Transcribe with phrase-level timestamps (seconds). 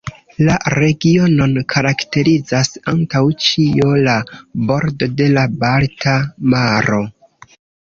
[0.45, 4.17] La regionon karakterizas antaŭ ĉio la
[4.73, 6.19] bordo de la Balta
[6.57, 7.01] maro.